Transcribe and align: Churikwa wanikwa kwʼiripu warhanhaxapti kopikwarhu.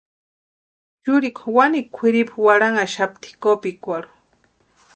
Churikwa 1.03 1.47
wanikwa 1.57 1.91
kwʼiripu 1.95 2.35
warhanhaxapti 2.45 3.29
kopikwarhu. 3.41 4.13